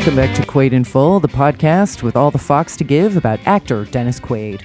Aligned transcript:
Welcome 0.00 0.16
back 0.16 0.34
to 0.36 0.42
Quaid 0.42 0.72
in 0.72 0.84
Full, 0.84 1.20
the 1.20 1.28
podcast 1.28 2.02
with 2.02 2.16
all 2.16 2.30
the 2.30 2.38
Fox 2.38 2.74
to 2.78 2.84
give 2.84 3.18
about 3.18 3.38
actor 3.46 3.84
Dennis 3.84 4.18
Quaid. 4.18 4.62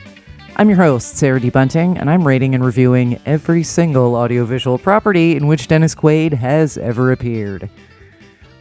I'm 0.55 0.69
your 0.69 0.77
host, 0.77 1.17
Sarah 1.17 1.41
D. 1.41 1.49
Bunting, 1.49 1.97
and 1.97 2.09
I'm 2.09 2.25
rating 2.25 2.55
and 2.55 2.63
reviewing 2.63 3.19
every 3.25 3.61
single 3.61 4.15
audiovisual 4.15 4.77
property 4.77 5.35
in 5.35 5.47
which 5.47 5.67
Dennis 5.67 5.93
Quaid 5.93 6.31
has 6.31 6.77
ever 6.77 7.11
appeared. 7.11 7.69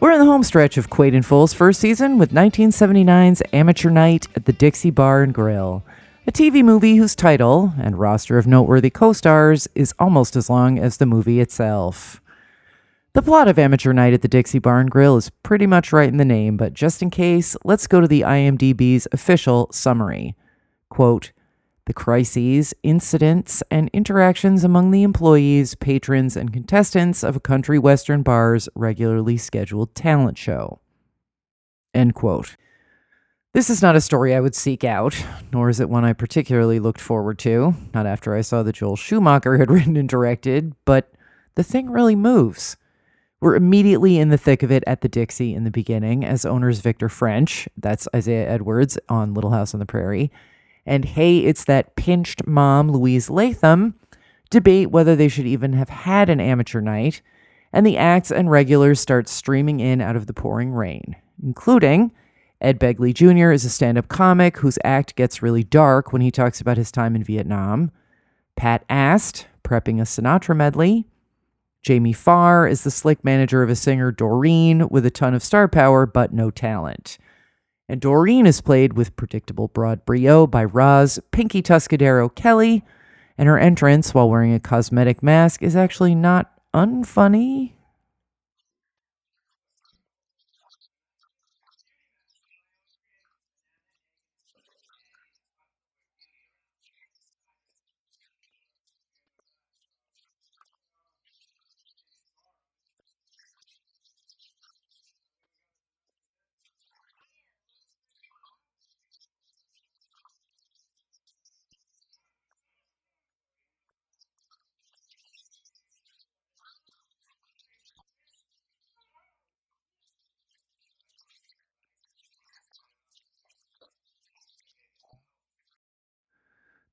We're 0.01 0.11
in 0.11 0.19
the 0.19 0.25
home 0.25 0.43
stretch 0.43 0.77
of 0.77 0.91
Quaid 0.91 1.15
in 1.15 1.23
Full's 1.23 1.55
first 1.55 1.79
season 1.79 2.19
with 2.19 2.33
1979's 2.33 3.41
Amateur 3.53 3.91
Night 3.91 4.27
at 4.35 4.45
the 4.45 4.53
Dixie 4.53 4.91
Bar 4.91 5.23
and 5.23 5.33
Grill, 5.33 5.85
a 6.27 6.33
TV 6.33 6.65
movie 6.65 6.97
whose 6.97 7.15
title 7.15 7.73
and 7.79 8.01
roster 8.01 8.37
of 8.37 8.49
noteworthy 8.49 8.91
co 8.91 9.13
stars 9.13 9.69
is 9.77 9.95
almost 10.01 10.35
as 10.35 10.51
long 10.51 10.81
as 10.81 10.97
the 10.97 11.07
movie 11.07 11.39
itself. 11.39 12.21
The 13.15 13.23
plot 13.23 13.47
of 13.47 13.61
Amateur 13.61 13.93
Night 13.93 14.13
at 14.13 14.23
the 14.23 14.29
Dixie 14.29 14.59
Barn 14.59 14.89
Grill 14.89 15.17
is 15.17 15.31
pretty 15.45 15.69
much 15.69 15.93
right 15.93 16.09
in 16.09 16.17
the 16.17 16.25
name, 16.25 16.57
but 16.57 16.75
just 16.75 17.01
in 17.01 17.11
case, 17.11 17.57
let's 17.63 17.87
go 17.87 18.01
to 18.01 18.09
the 18.09 18.23
IMDb's 18.23 19.07
official 19.13 19.69
summary. 19.71 20.35
Quote, 20.89 21.31
the 21.87 21.93
crises, 21.93 22.75
incidents, 22.83 23.63
and 23.71 23.89
interactions 23.93 24.65
among 24.65 24.91
the 24.91 25.05
employees, 25.05 25.77
patrons, 25.77 26.37
and 26.37 26.53
contestants 26.53 27.23
of 27.23 27.37
a 27.37 27.41
country 27.41 27.79
western 27.79 28.25
bar's 28.25 28.69
regularly 28.75 29.37
scheduled 29.37 29.95
talent 29.95 30.37
show. 30.37 30.81
End 31.95 32.17
quote. 32.17 32.57
This 33.53 33.71
is 33.71 33.81
not 33.81 33.95
a 33.95 34.01
story 34.01 34.35
I 34.35 34.41
would 34.41 34.57
seek 34.57 34.83
out, 34.83 35.25
nor 35.53 35.69
is 35.69 35.79
it 35.79 35.89
one 35.89 36.05
I 36.05 36.15
particularly 36.15 36.81
looked 36.81 37.01
forward 37.01 37.39
to, 37.41 37.77
not 37.95 38.07
after 38.07 38.35
I 38.35 38.41
saw 38.41 38.65
that 38.65 38.75
Joel 38.75 38.97
Schumacher 38.97 39.59
had 39.59 39.71
written 39.71 39.97
and 39.97 40.09
directed, 40.09 40.75
but 40.85 41.13
the 41.55 41.63
thing 41.63 41.91
really 41.91 42.17
moves. 42.17 42.77
We're 43.45 43.57
immediately 43.57 44.19
in 44.19 44.31
the 44.31 44.39
thick 44.39 44.63
of 44.63 44.73
it 44.73 44.83
at 44.87 45.03
the 45.03 45.09
Dixie 45.09 45.55
in 45.55 45.65
the 45.65 45.71
beginning 45.71 46.25
as 46.25 46.47
owners 46.47 46.79
Victor 46.81 47.11
French, 47.11 47.69
that's 47.77 48.09
Isaiah 48.17 48.49
Edwards 48.49 48.97
on 49.11 49.35
Little 49.35 49.51
House 49.51 49.75
on 49.75 49.81
the 49.81 49.85
Prairie, 49.85 50.33
and 50.87 51.05
hey, 51.05 51.41
it's 51.41 51.65
that 51.65 51.95
pinched 51.95 52.47
mom, 52.47 52.91
Louise 52.91 53.29
Latham, 53.29 53.97
debate 54.49 54.93
whether 54.93 55.15
they 55.15 55.29
should 55.29 55.45
even 55.45 55.75
have 55.75 55.91
had 55.91 56.31
an 56.31 56.41
amateur 56.41 56.81
night, 56.81 57.21
and 57.71 57.87
the 57.87 57.99
acts 57.99 58.33
and 58.33 58.51
regulars 58.51 58.99
start 58.99 59.29
streaming 59.29 59.79
in 59.79 60.01
out 60.01 60.17
of 60.17 60.27
the 60.27 60.33
pouring 60.33 60.73
rain, 60.73 61.15
including 61.43 62.13
Ed 62.63 62.81
Begley 62.81 63.13
Jr. 63.13 63.53
is 63.53 63.67
a 63.67 63.69
stand 63.69 63.99
up 63.99 64.09
comic 64.09 64.57
whose 64.57 64.79
act 64.85 65.17
gets 65.17 65.43
really 65.43 65.65
dark 65.65 66.15
when 66.15 66.23
he 66.23 66.31
talks 66.31 66.63
about 66.63 66.79
his 66.79 66.91
time 66.91 67.15
in 67.15 67.23
Vietnam. 67.23 67.91
Pat 68.57 68.87
Ast, 68.89 69.49
prepping 69.63 70.01
a 70.01 70.05
Sinatra 70.05 70.57
medley. 70.57 71.05
Jamie 71.85 72.15
Farr 72.15 72.67
is 72.67 72.83
the 72.83 72.91
slick 72.91 73.23
manager 73.23 73.63
of 73.63 73.69
a 73.69 73.77
singer, 73.77 74.11
Doreen, 74.11 74.89
with 74.89 75.05
a 75.05 75.11
ton 75.11 75.35
of 75.35 75.45
star 75.45 75.69
power 75.69 76.07
but 76.07 76.33
no 76.33 76.51
talent. 76.51 77.19
And 77.91 78.01
Doreen 78.01 78.47
is 78.47 78.63
played 78.63 78.95
with 78.95 79.15
predictable 79.17 79.69
broad 79.69 80.07
brio 80.07 80.47
by 80.47 80.65
Roz 80.65 81.21
Pinky 81.31 81.61
Tuscadero 81.61 82.35
Kelly, 82.35 82.83
and 83.37 83.47
her 83.47 83.59
entrance 83.59 84.15
while 84.15 84.31
wearing 84.31 84.55
a 84.55 84.61
cosmetic 84.61 85.23
mask 85.23 85.63
is 85.63 85.77
actually 85.77 86.15
not 86.15 86.51
unfunny. 86.73 87.74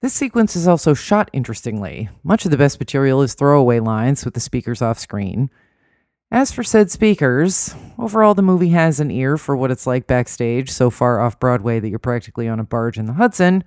This 0.02 0.14
sequence 0.14 0.56
is 0.56 0.68
also 0.68 0.96
shot 0.96 1.30
interestingly. 1.32 2.10
Much 2.24 2.44
of 2.44 2.50
the 2.50 2.58
best 2.58 2.80
material 2.80 3.22
is 3.22 3.36
throwaway 3.36 3.80
lines 3.80 4.26
with 4.26 4.34
the 4.34 4.40
speakers 4.40 4.82
off 4.82 4.98
screen. 4.98 5.52
As 6.32 6.52
for 6.52 6.64
said 6.64 6.90
speakers, 6.90 7.76
overall 8.00 8.34
the 8.34 8.42
movie 8.42 8.70
has 8.70 9.00
an 9.00 9.12
ear 9.12 9.38
for 9.38 9.56
what 9.56 9.70
it's 9.70 9.86
like 9.86 10.08
backstage, 10.08 10.72
so 10.72 10.90
far 10.90 11.20
off 11.20 11.40
Broadway 11.40 11.80
that 11.80 11.90
you're 11.90 12.00
practically 12.00 12.48
on 12.48 12.60
a 12.60 12.64
barge 12.64 12.98
in 12.98 13.06
the 13.06 13.14
Hudson, 13.14 13.64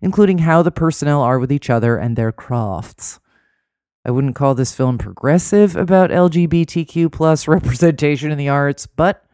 including 0.00 0.38
how 0.38 0.62
the 0.62 0.70
personnel 0.70 1.22
are 1.22 1.40
with 1.40 1.50
each 1.50 1.68
other 1.68 1.96
and 1.96 2.14
their 2.14 2.30
crafts. 2.30 3.18
I 4.04 4.12
wouldn't 4.12 4.36
call 4.36 4.54
this 4.54 4.74
film 4.74 4.96
progressive 4.96 5.74
about 5.74 6.10
LGBTQ 6.10 7.10
plus 7.10 7.48
representation 7.48 8.30
in 8.30 8.38
the 8.38 8.50
arts, 8.50 8.86
but 8.86 9.24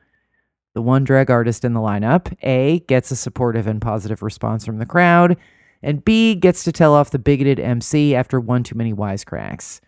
the 0.73 0.81
one 0.81 1.05
drag 1.05 1.31
artist 1.31 1.67
in 1.67 1.75
the 1.75 1.81
lineup, 1.81 2.35
A, 2.43 2.79
gets 2.89 3.11
a 3.11 3.17
supportive 3.17 3.67
and 3.67 3.83
positive 3.83 4.23
response 4.23 4.65
from 4.65 4.79
the 4.79 4.87
crowd, 4.87 5.37
and 5.83 6.05
B 6.05 6.35
gets 6.35 6.65
to 6.65 6.73
tell 6.73 6.95
off 6.95 7.11
the 7.11 7.19
bigoted 7.19 7.59
MC 7.59 8.15
after 8.15 8.39
one 8.39 8.63
too 8.63 8.77
many 8.77 8.93
wisecracks. 8.93 9.81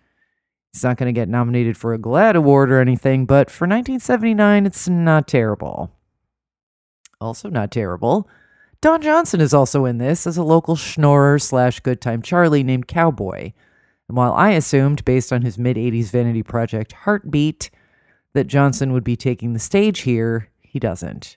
It's 0.73 0.83
not 0.83 0.97
going 0.97 1.13
to 1.13 1.19
get 1.19 1.29
nominated 1.29 1.77
for 1.77 1.93
a 1.93 1.99
GLAAD 1.99 2.35
award 2.35 2.73
or 2.73 2.81
anything, 2.81 3.27
but 3.27 3.51
for 3.51 3.67
1979, 3.67 4.65
it's 4.65 4.89
not 4.89 5.29
terrible. 5.29 5.93
Also, 7.21 7.51
not 7.51 7.71
terrible. 7.71 8.29
Don 8.81 9.03
Johnson 9.03 9.41
is 9.41 9.55
also 9.55 9.85
in 9.85 9.99
this 9.99 10.27
as 10.27 10.37
a 10.37 10.43
local 10.43 10.75
schnorrer 10.75 11.41
slash 11.41 11.81
good 11.81 12.01
time 12.01 12.23
Charlie 12.23 12.65
named 12.65 12.89
Cowboy. 12.89 13.53
And 14.09 14.17
while 14.17 14.33
I 14.33 14.51
assumed, 14.51 15.05
based 15.05 15.33
on 15.33 15.43
his 15.43 15.59
mid 15.59 15.77
80s 15.77 16.11
vanity 16.11 16.43
project 16.43 16.93
Heartbeat, 16.93 17.71
that 18.33 18.47
Johnson 18.47 18.93
would 18.93 19.05
be 19.05 19.15
taking 19.15 19.53
the 19.53 19.59
stage 19.59 20.01
here, 20.01 20.49
he 20.61 20.79
doesn't. 20.79 21.37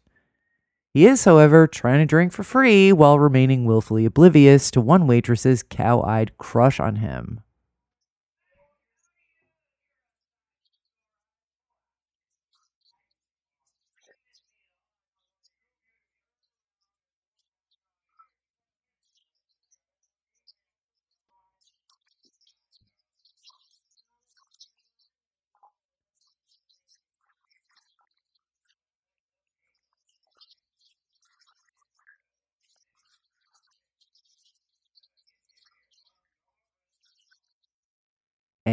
He 0.95 1.07
is, 1.07 1.25
however, 1.25 1.67
trying 1.67 1.99
to 1.99 2.05
drink 2.05 2.31
for 2.31 2.43
free 2.43 2.93
while 2.93 3.19
remaining 3.19 3.65
willfully 3.65 4.05
oblivious 4.05 4.71
to 4.71 4.79
one 4.79 5.07
waitress's 5.07 5.61
cow 5.61 6.01
eyed 6.01 6.37
crush 6.37 6.79
on 6.79 6.95
him. 6.95 7.41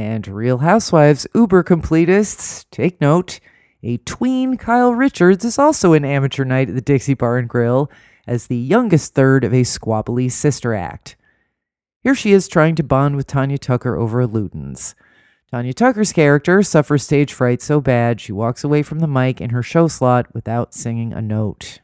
And 0.02 0.26
Real 0.26 0.58
Housewives 0.58 1.28
Uber 1.32 1.62
completists, 1.62 2.66
take 2.72 3.00
note, 3.00 3.38
a 3.84 3.99
tween 3.99 4.56
Kyle 4.56 4.93
Richards 4.93 5.44
is 5.44 5.60
also 5.60 5.93
an 5.93 6.04
Amateur 6.04 6.44
Night 6.44 6.69
at 6.69 6.75
the 6.75 6.81
Dixie 6.81 7.14
Bar 7.14 7.38
and 7.38 7.49
Grill 7.49 7.88
as 8.26 8.49
the 8.49 8.56
youngest 8.56 9.14
third 9.14 9.44
of 9.44 9.54
a 9.54 9.62
squabbly 9.62 10.28
sister 10.28 10.75
act. 10.75 11.14
Here 12.00 12.16
she 12.16 12.32
is 12.32 12.49
trying 12.49 12.75
to 12.75 12.82
bond 12.82 13.14
with 13.14 13.28
Tanya 13.28 13.58
Tucker 13.58 13.96
over 13.96 14.26
Ludens. 14.26 14.96
Tanya 15.52 15.72
Tucker's 15.72 16.12
character 16.12 16.64
suffers 16.64 17.04
stage 17.04 17.32
fright 17.32 17.62
so 17.62 17.81
bad 17.81 18.20
she 18.20 18.32
walks 18.32 18.64
away 18.64 18.82
from 18.82 18.99
the 18.99 19.06
mic 19.06 19.40
in 19.40 19.50
her 19.50 19.62
show 19.62 19.87
slot 19.87 20.34
without 20.34 20.75
singing 20.75 21.12
a 21.12 21.22
note. 21.22 21.78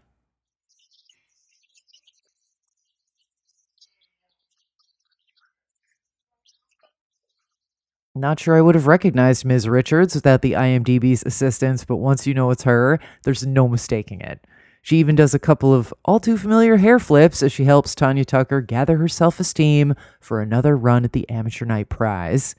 Not 8.19 8.41
sure 8.41 8.57
I 8.57 8.61
would 8.61 8.75
have 8.75 8.89
recognized 8.89 9.45
Ms. 9.45 9.69
Richards 9.69 10.17
without 10.17 10.43
the 10.43 10.53
IMDb's 10.53 11.23
assistance, 11.25 11.85
but 11.85 11.97
once 11.97 12.27
you 12.27 12.35
know 12.35 12.51
it's 12.51 12.65
her, 12.65 12.99
there's 13.23 13.47
no 13.47 13.69
mistaking 13.69 14.21
it. 14.21 14.45
She 14.83 14.97
even 14.97 15.15
does 15.15 15.35
a 15.35 15.39
couple 15.39 15.73
of 15.73 15.95
all 16.05 16.19
too 16.19 16.37
familiar 16.37 16.79
hair 16.79 16.99
flips 16.99 17.45
as 17.45 17.53
she 17.53 17.65
helps 17.65 17.95
Tanya 17.95 18.25
Tucker 18.25 18.61
gather 18.61 18.97
her 18.97 19.07
self 19.07 19.39
esteem 19.39 19.95
for 20.21 20.41
another 20.41 20.77
run 20.77 21.05
at 21.05 21.13
the 21.13 21.31
Amateur 21.31 21.65
Night 21.65 21.89
Prize. 21.89 22.57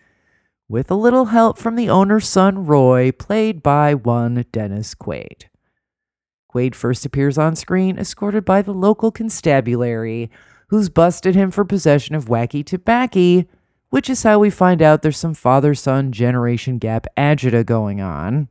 With 0.69 0.89
a 0.89 0.95
little 0.95 1.25
help 1.25 1.57
from 1.57 1.75
the 1.75 1.89
owner's 1.89 2.29
son, 2.29 2.65
Roy, 2.65 3.11
played 3.11 3.61
by 3.61 3.95
one 3.95 4.45
Dennis 4.53 4.95
Quaid. 4.95 5.45
Quaid 6.53 6.73
first 6.73 7.05
appears 7.05 7.37
on 7.37 7.57
screen 7.57 7.99
escorted 7.99 8.45
by 8.45 8.61
the 8.61 8.73
local 8.73 9.11
constabulary, 9.11 10.31
who's 10.67 10.87
busted 10.87 11.35
him 11.35 11.51
for 11.51 11.65
possession 11.65 12.15
of 12.15 12.25
wacky 12.25 12.65
tobacco, 12.65 13.43
which 13.89 14.09
is 14.09 14.23
how 14.23 14.39
we 14.39 14.49
find 14.49 14.81
out 14.81 15.01
there's 15.01 15.17
some 15.17 15.33
father 15.33 15.73
son 15.75 16.11
generation 16.11 16.77
gap 16.77 17.07
agita 17.17 17.65
going 17.65 18.01
on. 18.01 18.47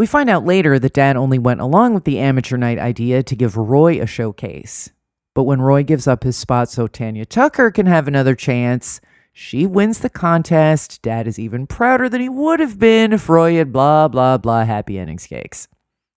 We 0.00 0.06
find 0.06 0.30
out 0.30 0.46
later 0.46 0.78
that 0.78 0.94
Dad 0.94 1.18
only 1.18 1.38
went 1.38 1.60
along 1.60 1.92
with 1.92 2.04
the 2.04 2.20
amateur 2.20 2.56
night 2.56 2.78
idea 2.78 3.22
to 3.22 3.36
give 3.36 3.58
Roy 3.58 4.00
a 4.00 4.06
showcase. 4.06 4.88
But 5.34 5.42
when 5.42 5.60
Roy 5.60 5.82
gives 5.82 6.06
up 6.06 6.22
his 6.22 6.38
spot 6.38 6.70
so 6.70 6.86
Tanya 6.86 7.26
Tucker 7.26 7.70
can 7.70 7.84
have 7.84 8.08
another 8.08 8.34
chance, 8.34 9.02
she 9.34 9.66
wins 9.66 9.98
the 9.98 10.08
contest. 10.08 11.02
Dad 11.02 11.26
is 11.26 11.38
even 11.38 11.66
prouder 11.66 12.08
than 12.08 12.22
he 12.22 12.30
would 12.30 12.60
have 12.60 12.78
been 12.78 13.12
if 13.12 13.28
Roy 13.28 13.56
had 13.56 13.74
blah, 13.74 14.08
blah, 14.08 14.38
blah 14.38 14.64
happy 14.64 14.98
endings 14.98 15.26
cakes. 15.26 15.68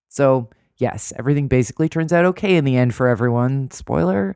So, 0.08 0.48
yes, 0.78 1.12
everything 1.18 1.46
basically 1.46 1.90
turns 1.90 2.10
out 2.10 2.24
okay 2.24 2.56
in 2.56 2.64
the 2.64 2.78
end 2.78 2.94
for 2.94 3.06
everyone. 3.06 3.70
Spoiler. 3.70 4.34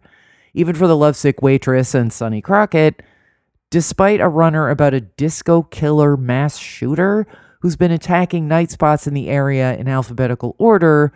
Even 0.53 0.75
for 0.75 0.87
the 0.87 0.95
lovesick 0.95 1.41
waitress 1.41 1.95
and 1.95 2.13
Sonny 2.13 2.43
Crockett, 2.43 3.03
despite 3.71 4.21
a 4.21 4.29
runner 4.29 4.69
about 4.69 4.93
a 4.93 5.01
disco 5.01 5.63
killer 5.63 6.19
mass 6.19 6.59
shooter 6.59 7.27
who's 7.61 7.77
been 7.77 7.91
attacking 7.91 8.47
night 8.47 8.71
spots 8.71 9.07
in 9.07 9.15
the 9.15 9.29
area 9.29 9.77
in 9.77 9.89
alphabetical 9.89 10.55
order, 10.59 11.13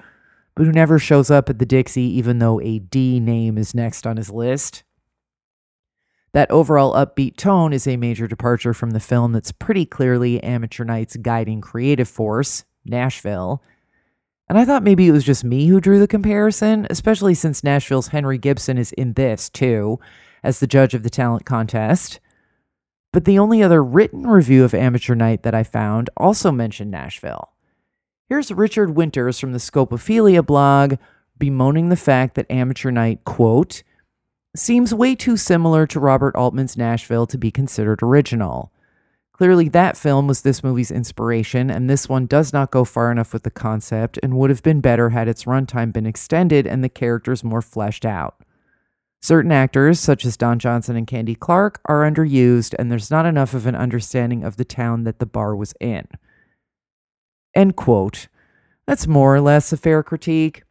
but 0.54 0.64
who 0.64 0.72
never 0.72 0.98
shows 0.98 1.30
up 1.30 1.48
at 1.48 1.58
the 1.58 1.66
Dixie 1.66 2.02
even 2.02 2.38
though 2.38 2.60
a 2.60 2.78
D 2.78 3.20
name 3.20 3.56
is 3.56 3.74
next 3.74 4.06
on 4.06 4.16
his 4.16 4.30
list. 4.30 4.82
That 6.32 6.50
overall 6.50 6.94
upbeat 6.94 7.36
tone 7.36 7.72
is 7.72 7.86
a 7.86 7.98
major 7.98 8.26
departure 8.26 8.72
from 8.72 8.90
the 8.90 9.00
film 9.00 9.32
that's 9.32 9.52
pretty 9.52 9.84
clearly 9.84 10.42
Amateur 10.42 10.84
Night's 10.84 11.16
guiding 11.16 11.60
creative 11.60 12.08
force, 12.08 12.64
Nashville. 12.86 13.62
And 14.48 14.58
I 14.58 14.64
thought 14.64 14.82
maybe 14.82 15.06
it 15.06 15.12
was 15.12 15.24
just 15.24 15.44
me 15.44 15.66
who 15.66 15.80
drew 15.80 15.98
the 15.98 16.08
comparison, 16.08 16.86
especially 16.90 17.34
since 17.34 17.62
Nashville's 17.62 18.08
Henry 18.08 18.38
Gibson 18.38 18.78
is 18.78 18.92
in 18.92 19.12
this 19.12 19.50
too, 19.50 20.00
as 20.42 20.58
the 20.58 20.66
judge 20.66 20.94
of 20.94 21.02
the 21.02 21.10
talent 21.10 21.44
contest. 21.44 22.18
But 23.12 23.26
the 23.26 23.38
only 23.38 23.62
other 23.62 23.84
written 23.84 24.26
review 24.26 24.64
of 24.64 24.72
Amateur 24.72 25.14
Night 25.14 25.42
that 25.42 25.54
I 25.54 25.62
found 25.62 26.08
also 26.16 26.50
mentioned 26.50 26.90
Nashville. 26.90 27.50
Here's 28.28 28.50
Richard 28.50 28.96
Winters 28.96 29.38
from 29.38 29.52
the 29.52 29.58
Scopophilia 29.58 30.44
blog 30.44 30.94
bemoaning 31.38 31.90
the 31.90 31.96
fact 31.96 32.34
that 32.36 32.50
Amateur 32.50 32.90
Night, 32.90 33.24
quote, 33.24 33.82
seems 34.56 34.94
way 34.94 35.14
too 35.14 35.36
similar 35.36 35.86
to 35.86 36.00
Robert 36.00 36.36
Altman's 36.36 36.76
Nashville 36.76 37.26
to 37.26 37.36
be 37.36 37.50
considered 37.50 38.02
original. 38.02 38.72
Clearly, 39.32 39.68
that 39.70 39.96
film 39.96 40.26
was 40.26 40.42
this 40.42 40.62
movie's 40.62 40.90
inspiration, 40.90 41.70
and 41.70 41.90
this 41.90 42.08
one 42.08 42.26
does 42.26 42.52
not 42.52 42.70
go 42.70 42.84
far 42.84 43.10
enough 43.10 43.32
with 43.32 43.42
the 43.42 43.50
concept 43.50 44.18
and 44.22 44.36
would 44.36 44.50
have 44.50 44.62
been 44.62 44.80
better 44.80 45.10
had 45.10 45.26
its 45.26 45.44
runtime 45.44 45.92
been 45.92 46.06
extended 46.06 46.66
and 46.66 46.84
the 46.84 46.88
characters 46.88 47.42
more 47.42 47.62
fleshed 47.62 48.06
out. 48.06 48.36
Certain 49.22 49.52
actors, 49.52 50.00
such 50.00 50.24
as 50.24 50.36
Don 50.36 50.58
Johnson 50.58 50.96
and 50.96 51.06
Candy 51.06 51.36
Clark, 51.36 51.80
are 51.84 52.02
underused, 52.02 52.74
and 52.76 52.90
there's 52.90 53.10
not 53.10 53.24
enough 53.24 53.54
of 53.54 53.66
an 53.66 53.76
understanding 53.76 54.42
of 54.42 54.56
the 54.56 54.64
town 54.64 55.04
that 55.04 55.20
the 55.20 55.26
bar 55.26 55.54
was 55.54 55.74
in. 55.80 56.08
End 57.54 57.76
quote. 57.76 58.26
That's 58.84 59.06
more 59.06 59.36
or 59.36 59.40
less 59.40 59.72
a 59.72 59.76
fair 59.76 60.02
critique. 60.02 60.64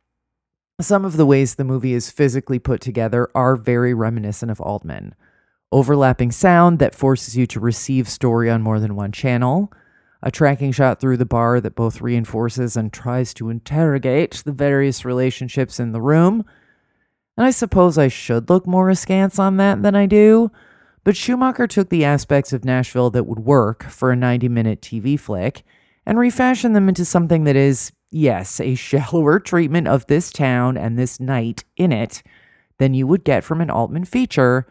Some 0.81 1.05
of 1.05 1.15
the 1.15 1.25
ways 1.25 1.55
the 1.55 1.63
movie 1.63 1.93
is 1.93 2.11
physically 2.11 2.59
put 2.59 2.81
together 2.81 3.29
are 3.33 3.55
very 3.55 3.93
reminiscent 3.93 4.51
of 4.51 4.59
Altman. 4.59 5.15
Overlapping 5.71 6.31
sound 6.31 6.79
that 6.79 6.93
forces 6.93 7.37
you 7.37 7.47
to 7.47 7.59
receive 7.61 8.09
story 8.09 8.49
on 8.49 8.61
more 8.61 8.81
than 8.81 8.97
one 8.97 9.13
channel, 9.13 9.71
a 10.21 10.29
tracking 10.29 10.73
shot 10.73 10.99
through 10.99 11.15
the 11.15 11.25
bar 11.25 11.61
that 11.61 11.75
both 11.75 12.01
reinforces 12.01 12.75
and 12.75 12.91
tries 12.91 13.33
to 13.35 13.49
interrogate 13.49 14.43
the 14.45 14.51
various 14.51 15.05
relationships 15.05 15.79
in 15.79 15.93
the 15.93 16.01
room 16.01 16.43
and 17.41 17.47
I 17.47 17.49
suppose 17.49 17.97
I 17.97 18.07
should 18.07 18.51
look 18.51 18.67
more 18.67 18.91
askance 18.91 19.39
on 19.39 19.57
that 19.57 19.81
than 19.81 19.95
I 19.95 20.05
do, 20.05 20.51
but 21.03 21.17
Schumacher 21.17 21.65
took 21.65 21.89
the 21.89 22.05
aspects 22.05 22.53
of 22.53 22.63
Nashville 22.63 23.09
that 23.09 23.23
would 23.23 23.39
work 23.39 23.81
for 23.85 24.11
a 24.11 24.15
90 24.15 24.47
minute 24.47 24.79
TV 24.79 25.19
flick 25.19 25.63
and 26.05 26.19
refashioned 26.19 26.75
them 26.75 26.87
into 26.87 27.03
something 27.03 27.45
that 27.45 27.55
is, 27.55 27.93
yes, 28.11 28.59
a 28.59 28.75
shallower 28.75 29.39
treatment 29.39 29.87
of 29.87 30.05
this 30.05 30.31
town 30.31 30.77
and 30.77 30.99
this 30.99 31.19
night 31.19 31.63
in 31.77 31.91
it 31.91 32.21
than 32.77 32.93
you 32.93 33.07
would 33.07 33.23
get 33.23 33.43
from 33.43 33.59
an 33.59 33.71
Altman 33.71 34.05
feature. 34.05 34.67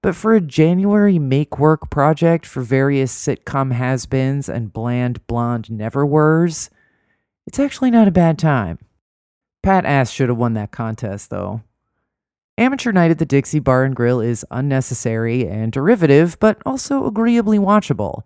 But 0.00 0.14
for 0.14 0.36
a 0.36 0.40
January 0.40 1.18
make 1.18 1.58
work 1.58 1.90
project 1.90 2.46
for 2.46 2.60
various 2.60 3.12
sitcom 3.12 3.72
has 3.72 4.06
beens 4.06 4.48
and 4.48 4.72
bland 4.72 5.26
blonde 5.26 5.68
never 5.68 6.06
weres, 6.06 6.70
it's 7.44 7.58
actually 7.58 7.90
not 7.90 8.06
a 8.06 8.12
bad 8.12 8.38
time. 8.38 8.78
Pat 9.64 9.84
Ast 9.84 10.14
should 10.14 10.28
have 10.28 10.38
won 10.38 10.54
that 10.54 10.70
contest, 10.70 11.30
though. 11.30 11.62
Amateur 12.56 12.92
Night 12.92 13.10
at 13.10 13.18
the 13.18 13.26
Dixie 13.26 13.58
Bar 13.58 13.82
and 13.82 13.96
Grill 13.96 14.20
is 14.20 14.46
unnecessary 14.50 15.48
and 15.48 15.72
derivative, 15.72 16.38
but 16.38 16.62
also 16.64 17.04
agreeably 17.04 17.58
watchable. 17.58 18.22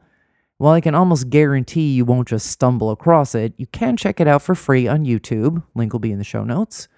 While 0.59 0.75
I 0.75 0.83
can 0.83 0.95
almost 0.95 1.31
guarantee 1.31 1.95
you 1.95 2.05
won't 2.05 2.29
just 2.29 2.47
stumble 2.47 2.91
across 2.91 3.35
it, 3.35 3.55
you 3.57 3.67
can 3.69 3.97
check 3.97 4.21
it 4.21 4.29
out 4.29 4.43
for 4.43 4.55
free 4.55 4.87
on 4.87 5.07
YouTube. 5.07 5.63
Link 5.75 5.95
will 5.95 6.01
be 6.01 6.13
in 6.13 6.19
the 6.19 6.25
show 6.25 6.45
notes. 6.45 6.89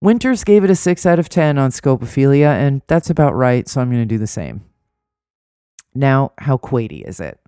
Winters 0.00 0.42
gave 0.42 0.64
it 0.64 0.70
a 0.70 0.74
6 0.74 1.06
out 1.06 1.20
of 1.20 1.28
10 1.28 1.58
on 1.58 1.70
Scopophilia, 1.70 2.48
and 2.48 2.82
that's 2.88 3.08
about 3.08 3.36
right, 3.36 3.68
so 3.68 3.80
I'm 3.80 3.90
going 3.90 4.02
to 4.02 4.06
do 4.06 4.18
the 4.18 4.26
same. 4.26 4.64
Now, 5.94 6.32
how 6.38 6.56
Quaidy 6.56 7.06
is 7.06 7.20
it? 7.20 7.38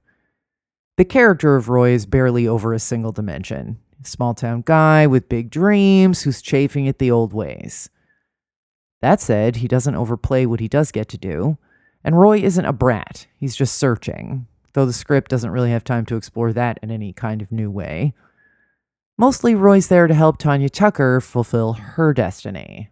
The 0.99 1.05
character 1.05 1.57
of 1.57 1.69
Roy 1.69 1.91
is 1.91 2.07
barely 2.07 2.47
over 2.47 2.73
a 2.73 2.79
single 2.79 3.11
dimension. 3.11 3.81
Small 4.05 4.35
town 4.35 4.63
guy 4.65 5.09
with 5.09 5.29
big 5.29 5.51
dreams 5.51 6.23
who's 6.23 6.41
chafing 6.41 6.87
at 6.87 7.01
the 7.01 7.11
old 7.11 7.33
ways. 7.33 7.91
That 9.05 9.21
said, 9.21 9.57
he 9.57 9.69
doesn't 9.69 9.97
overplay 9.97 10.47
what 10.47 10.61
he 10.61 10.67
does 10.67 10.91
get 10.91 11.09
to 11.09 11.19
do. 11.19 11.59
And 12.03 12.19
Roy 12.19 12.39
isn't 12.39 12.65
a 12.65 12.73
brat, 12.73 13.27
he's 13.39 13.55
just 13.55 13.77
searching, 13.77 14.47
though 14.73 14.87
the 14.87 14.95
script 14.95 15.31
doesn't 15.31 15.51
really 15.51 15.73
have 15.73 15.85
time 15.85 16.07
to 16.07 16.17
explore 16.17 16.55
that 16.55 16.79
in 16.83 16.91
any 16.91 17.13
kind 17.13 17.43
of 17.43 17.53
new 17.53 17.71
way. 17.71 18.15
Mostly, 19.19 19.55
Roy's 19.55 19.89
there 19.89 20.07
to 20.07 20.15
help 20.15 20.39
Tanya 20.39 20.71
Tucker 20.71 21.21
fulfill 21.21 21.75
her 21.75 22.15
destiny. 22.15 22.89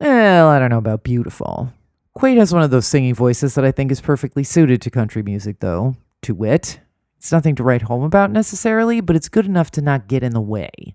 Well, 0.00 0.48
I 0.48 0.53
don't 0.64 0.70
know 0.70 0.78
about 0.78 1.04
beautiful. 1.04 1.72
Quaid 2.16 2.38
has 2.38 2.52
one 2.52 2.62
of 2.62 2.70
those 2.70 2.86
singing 2.86 3.14
voices 3.14 3.54
that 3.54 3.64
I 3.64 3.72
think 3.72 3.90
is 3.92 4.00
perfectly 4.00 4.44
suited 4.44 4.80
to 4.82 4.90
country 4.90 5.22
music, 5.22 5.60
though. 5.60 5.96
To 6.22 6.34
wit, 6.34 6.80
it's 7.18 7.32
nothing 7.32 7.54
to 7.56 7.62
write 7.62 7.82
home 7.82 8.02
about 8.02 8.30
necessarily, 8.30 9.00
but 9.00 9.16
it's 9.16 9.28
good 9.28 9.46
enough 9.46 9.70
to 9.72 9.82
not 9.82 10.08
get 10.08 10.22
in 10.22 10.32
the 10.32 10.40
way. 10.40 10.94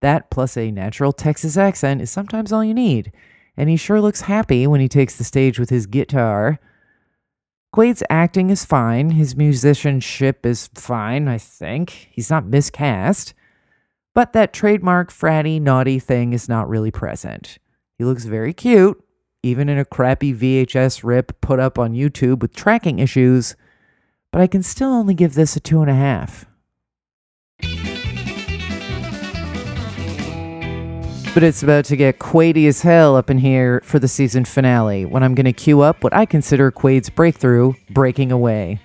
That 0.00 0.30
plus 0.30 0.56
a 0.56 0.70
natural 0.70 1.12
Texas 1.12 1.56
accent 1.56 2.00
is 2.00 2.10
sometimes 2.10 2.52
all 2.52 2.64
you 2.64 2.74
need, 2.74 3.12
and 3.56 3.68
he 3.68 3.76
sure 3.76 4.00
looks 4.00 4.22
happy 4.22 4.66
when 4.66 4.80
he 4.80 4.88
takes 4.88 5.16
the 5.16 5.24
stage 5.24 5.58
with 5.58 5.70
his 5.70 5.86
guitar. 5.86 6.58
Quaid's 7.74 8.02
acting 8.08 8.50
is 8.50 8.64
fine, 8.64 9.10
his 9.10 9.36
musicianship 9.36 10.46
is 10.46 10.70
fine, 10.74 11.28
I 11.28 11.38
think. 11.38 12.08
He's 12.10 12.30
not 12.30 12.46
miscast. 12.46 13.34
But 14.14 14.32
that 14.32 14.52
trademark 14.52 15.12
fratty, 15.12 15.60
naughty 15.60 15.98
thing 15.98 16.32
is 16.32 16.48
not 16.48 16.68
really 16.68 16.90
present. 16.90 17.58
He 17.98 18.04
looks 18.04 18.26
very 18.26 18.52
cute, 18.52 19.02
even 19.42 19.68
in 19.68 19.76
a 19.76 19.84
crappy 19.84 20.32
VHS 20.32 21.02
rip 21.02 21.40
put 21.40 21.58
up 21.58 21.80
on 21.80 21.94
YouTube 21.94 22.40
with 22.40 22.54
tracking 22.54 23.00
issues, 23.00 23.56
but 24.30 24.40
I 24.40 24.46
can 24.46 24.62
still 24.62 24.90
only 24.90 25.14
give 25.14 25.34
this 25.34 25.56
a 25.56 25.60
two 25.60 25.82
and 25.82 25.90
a 25.90 25.94
half. 25.94 26.46
But 31.34 31.42
it's 31.42 31.62
about 31.64 31.86
to 31.86 31.96
get 31.96 32.20
Quaidy 32.20 32.68
as 32.68 32.82
hell 32.82 33.16
up 33.16 33.30
in 33.30 33.38
here 33.38 33.80
for 33.84 33.98
the 33.98 34.08
season 34.08 34.44
finale 34.44 35.04
when 35.04 35.24
I'm 35.24 35.34
going 35.34 35.44
to 35.44 35.52
queue 35.52 35.80
up 35.80 36.04
what 36.04 36.14
I 36.14 36.24
consider 36.24 36.70
Quaid's 36.70 37.10
breakthrough, 37.10 37.74
Breaking 37.90 38.30
Away. 38.30 38.80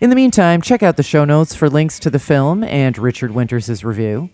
In 0.00 0.10
the 0.10 0.16
meantime, 0.16 0.62
check 0.62 0.82
out 0.82 0.96
the 0.96 1.04
show 1.04 1.24
notes 1.24 1.54
for 1.54 1.70
links 1.70 2.00
to 2.00 2.10
the 2.10 2.18
film 2.18 2.64
and 2.64 2.98
Richard 2.98 3.30
Winters' 3.30 3.84
review. 3.84 4.30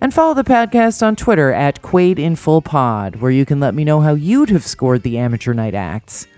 And 0.00 0.14
follow 0.14 0.32
the 0.32 0.44
podcast 0.44 1.04
on 1.04 1.16
Twitter 1.16 1.52
at 1.52 1.82
Quaid 1.82 2.20
in 2.20 2.36
Full 2.36 2.62
Pod, 2.62 3.16
where 3.16 3.32
you 3.32 3.44
can 3.44 3.58
let 3.58 3.74
me 3.74 3.82
know 3.82 4.00
how 4.00 4.14
you'd 4.14 4.50
have 4.50 4.64
scored 4.64 5.02
the 5.02 5.18
amateur 5.18 5.52
night 5.52 5.74
acts. 5.74 6.28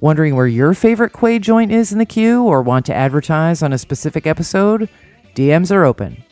Wondering 0.00 0.36
where 0.36 0.46
your 0.46 0.74
favorite 0.74 1.14
Quaid 1.14 1.40
joint 1.40 1.72
is 1.72 1.90
in 1.90 1.98
the 1.98 2.04
queue 2.04 2.44
or 2.44 2.60
want 2.60 2.84
to 2.86 2.94
advertise 2.94 3.62
on 3.62 3.72
a 3.72 3.78
specific 3.78 4.26
episode? 4.26 4.90
DMs 5.34 5.74
are 5.74 5.86
open. 5.86 6.22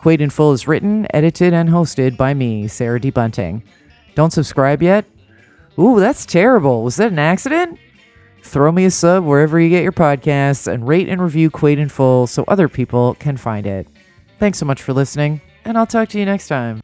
Quaid 0.00 0.20
in 0.20 0.30
Full 0.30 0.52
is 0.52 0.66
written, 0.66 1.06
edited, 1.14 1.54
and 1.54 1.68
hosted 1.68 2.16
by 2.16 2.34
me, 2.34 2.66
Sarah 2.66 3.00
D. 3.00 3.10
Bunting. 3.10 3.62
Don't 4.16 4.32
subscribe 4.32 4.82
yet? 4.82 5.04
Ooh, 5.78 6.00
that's 6.00 6.26
terrible. 6.26 6.82
Was 6.82 6.96
that 6.96 7.12
an 7.12 7.20
accident? 7.20 7.78
Throw 8.42 8.72
me 8.72 8.84
a 8.84 8.90
sub 8.90 9.24
wherever 9.24 9.58
you 9.60 9.70
get 9.70 9.84
your 9.84 9.92
podcasts 9.92 10.70
and 10.70 10.86
rate 10.86 11.08
and 11.08 11.22
review 11.22 11.50
Quaid 11.50 11.78
in 11.78 11.88
Full 11.88 12.26
so 12.26 12.44
other 12.48 12.68
people 12.68 13.14
can 13.14 13.36
find 13.36 13.66
it. 13.66 13.86
Thanks 14.40 14.58
so 14.58 14.66
much 14.66 14.82
for 14.82 14.92
listening, 14.92 15.40
and 15.64 15.78
I'll 15.78 15.86
talk 15.86 16.08
to 16.10 16.18
you 16.18 16.24
next 16.24 16.48
time. 16.48 16.80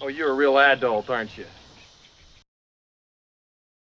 Oh, 0.00 0.08
you're 0.08 0.30
a 0.30 0.34
real 0.34 0.58
adult, 0.58 1.10
aren't 1.10 1.36
you? 1.36 1.44